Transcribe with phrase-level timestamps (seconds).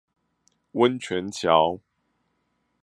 [0.71, 1.79] 溫泉橋